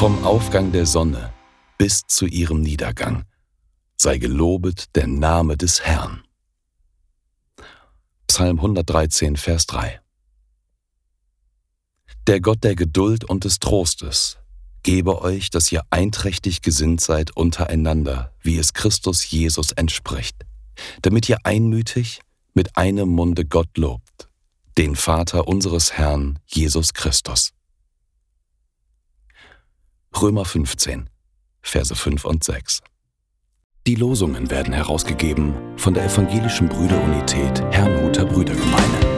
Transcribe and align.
Vom 0.00 0.24
Aufgang 0.24 0.72
der 0.72 0.86
Sonne 0.86 1.30
bis 1.76 2.06
zu 2.06 2.24
ihrem 2.24 2.62
Niedergang 2.62 3.24
sei 3.98 4.16
gelobet 4.16 4.96
der 4.96 5.06
Name 5.06 5.58
des 5.58 5.82
Herrn. 5.82 6.22
Psalm 8.26 8.56
113, 8.56 9.36
Vers 9.36 9.66
3 9.66 10.00
Der 12.26 12.40
Gott 12.40 12.64
der 12.64 12.76
Geduld 12.76 13.26
und 13.26 13.44
des 13.44 13.58
Trostes 13.58 14.38
gebe 14.82 15.20
euch, 15.20 15.50
dass 15.50 15.70
ihr 15.70 15.82
einträchtig 15.90 16.62
gesinnt 16.62 17.02
seid 17.02 17.36
untereinander, 17.36 18.32
wie 18.40 18.56
es 18.56 18.72
Christus 18.72 19.30
Jesus 19.30 19.70
entspricht, 19.70 20.46
damit 21.02 21.28
ihr 21.28 21.44
einmütig 21.44 22.22
mit 22.54 22.74
einem 22.78 23.10
Munde 23.10 23.44
Gott 23.44 23.76
lobt, 23.76 24.30
den 24.78 24.96
Vater 24.96 25.46
unseres 25.46 25.92
Herrn 25.92 26.38
Jesus 26.46 26.94
Christus. 26.94 27.52
Römer 30.20 30.44
15, 30.44 31.08
Verse 31.62 31.94
5 31.94 32.24
und 32.26 32.44
6. 32.44 32.80
Die 33.86 33.94
Losungen 33.94 34.50
werden 34.50 34.74
herausgegeben 34.74 35.54
von 35.78 35.94
der 35.94 36.04
Evangelischen 36.04 36.68
Brüderunität 36.68 37.62
Herrnhuter 37.70 38.26
Brüdergemeine. 38.26 39.09